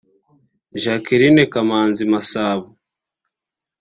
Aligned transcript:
Jacqueline 0.81 1.43
Kamanzi 1.53 2.03
Masabo 2.11 2.67